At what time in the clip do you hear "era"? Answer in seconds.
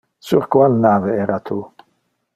1.25-1.39